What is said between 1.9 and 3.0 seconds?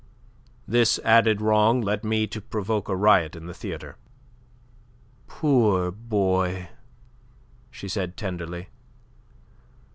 me to provoke a